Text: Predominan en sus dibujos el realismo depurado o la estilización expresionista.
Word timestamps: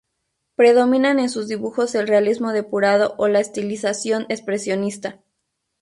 Predominan 0.55 1.19
en 1.19 1.29
sus 1.29 1.47
dibujos 1.47 1.93
el 1.93 2.07
realismo 2.07 2.53
depurado 2.53 3.13
o 3.19 3.27
la 3.27 3.39
estilización 3.39 4.25
expresionista. 4.29 5.19